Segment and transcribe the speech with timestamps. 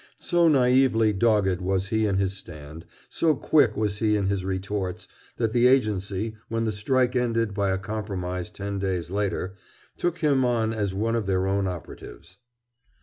[0.17, 5.07] So naïvely dogged was he in his stand, so quick was he in his retorts,
[5.37, 9.53] that the agency, when the strike ended by a compromise ten days later,
[9.97, 12.39] took him on as one of their own operatives.